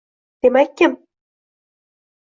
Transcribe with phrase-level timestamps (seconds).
[0.43, 0.93] Demakkim